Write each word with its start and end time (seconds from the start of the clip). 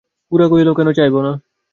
গোরা 0.31 0.45
কহিল, 0.51 0.69
কেন 0.77 0.87
চাইব 0.97 1.15
না? 1.25 1.31